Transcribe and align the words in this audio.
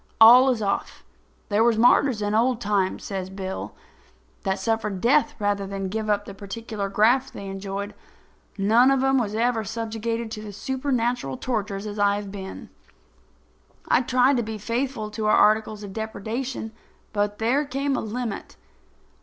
All 0.19 0.49
is 0.49 0.63
off. 0.63 1.03
There 1.49 1.63
was 1.63 1.77
martyrs 1.77 2.23
in 2.23 2.33
old 2.33 2.59
times," 2.59 3.07
goes 3.09 3.29
on 3.29 3.35
Bill, 3.35 3.75
"that 4.41 4.57
suffered 4.57 4.99
death 4.99 5.35
rather 5.37 5.67
than 5.67 5.89
give 5.89 6.09
up 6.09 6.25
the 6.25 6.33
particular 6.33 6.89
graft 6.89 7.33
they 7.33 7.45
enjoyed. 7.45 7.93
None 8.57 8.89
of 8.89 9.03
'em 9.03 9.21
ever 9.21 9.59
was 9.59 9.69
subjugated 9.69 10.31
to 10.31 10.41
such 10.51 10.55
supernatural 10.55 11.37
tortures 11.37 11.85
as 11.85 11.99
I 11.99 12.15
have 12.15 12.31
been. 12.31 12.69
I 13.89 14.01
tried 14.01 14.37
to 14.37 14.41
be 14.43 14.57
faithful 14.57 15.11
to 15.11 15.27
our 15.27 15.37
articles 15.37 15.83
of 15.83 15.93
depredation; 15.93 16.71
but 17.13 17.37
there 17.37 17.63
came 17.63 17.95
a 17.95 18.01
limit." 18.01 18.55